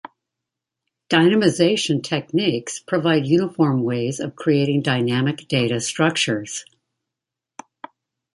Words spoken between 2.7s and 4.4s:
provide uniform ways of